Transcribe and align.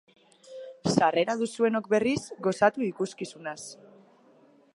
Sarrera 0.93 1.35
duzuenok, 1.43 1.91
berriz, 1.93 2.17
gozatu 2.49 2.87
ikuskizunaz. 2.89 3.59